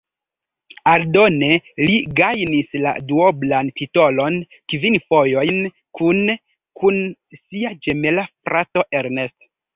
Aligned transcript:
Aldone 0.91 1.49
li 1.81 1.97
gajnis 2.19 2.73
la 2.85 2.93
duoblan 3.11 3.69
titolon 3.81 4.39
kvin 4.73 4.99
fojojn 5.13 5.63
kune 6.01 6.37
kun 6.83 6.99
sia 7.43 7.77
ĝemela 7.87 8.27
frato 8.35 8.87
Ernest. 9.05 9.41